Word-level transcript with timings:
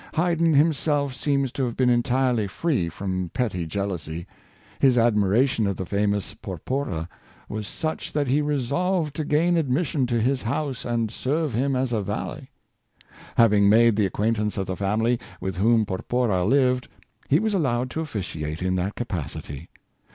Haydn 0.15 0.55
him 0.55 0.73
self 0.73 1.13
seems 1.13 1.51
to 1.51 1.63
have 1.65 1.77
been 1.77 1.91
entirely 1.91 2.47
free 2.47 2.89
from 2.89 3.29
petty 3.35 3.67
jeal 3.67 3.89
ousy. 3.89 4.25
His 4.79 4.97
admiration 4.97 5.67
of 5.67 5.77
the 5.77 5.85
famous 5.85 6.33
Porpora 6.33 7.07
was 7.47 7.67
such 7.67 8.11
that 8.13 8.25
he 8.25 8.41
resolved 8.41 9.15
to 9.17 9.23
gain 9.23 9.57
admission 9.57 10.07
to 10.07 10.19
his 10.19 10.41
house 10.41 10.85
and 10.85 11.11
serve 11.11 11.53
him 11.53 11.75
as 11.75 11.93
a 11.93 12.01
valet. 12.01 12.49
Having 13.37 13.69
made 13.69 13.95
the 13.95 14.07
acquaintance 14.07 14.57
of 14.57 14.65
the 14.65 14.75
family 14.75 15.19
with 15.39 15.57
whom 15.57 15.85
Porpora 15.85 16.45
lived, 16.45 16.87
he 17.29 17.37
was 17.39 17.53
allowed 17.53 17.91
to 17.91 18.01
officiate 18.01 18.63
in 18.63 18.73
that 18.77 18.95
capacity. 18.95 19.69